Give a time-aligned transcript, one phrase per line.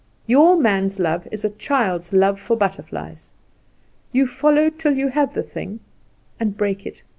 [0.25, 3.29] Your man's love is a child's love for butterflies.
[4.11, 5.79] You follow till you have the thing,
[6.39, 7.03] and break it.